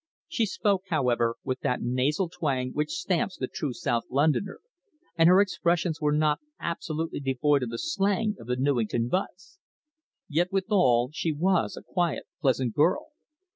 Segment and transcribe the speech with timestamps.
[0.27, 4.59] She spoke, however, with that nasal twang which stamps the true South Londoner,
[5.15, 9.59] and her expressions were not absolutely devoid of the slang of the Newington Butts.
[10.27, 13.09] Yet withal she was a quiet, pleasant girl.